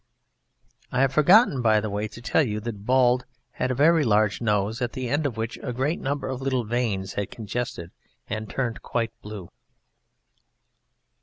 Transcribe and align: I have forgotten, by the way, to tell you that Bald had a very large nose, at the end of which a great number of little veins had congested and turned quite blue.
I 0.91 1.01
have 1.01 1.13
forgotten, 1.13 1.61
by 1.61 1.79
the 1.79 1.87
way, 1.91 2.07
to 2.07 2.23
tell 2.23 2.41
you 2.41 2.59
that 2.61 2.87
Bald 2.87 3.23
had 3.51 3.69
a 3.69 3.75
very 3.75 4.03
large 4.03 4.41
nose, 4.41 4.81
at 4.81 4.93
the 4.93 5.07
end 5.07 5.27
of 5.27 5.37
which 5.37 5.59
a 5.61 5.71
great 5.71 5.99
number 6.01 6.27
of 6.27 6.41
little 6.41 6.63
veins 6.63 7.13
had 7.13 7.29
congested 7.29 7.91
and 8.27 8.49
turned 8.49 8.81
quite 8.81 9.11
blue. 9.21 9.49